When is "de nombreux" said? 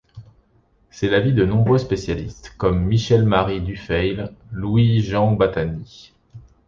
1.31-1.77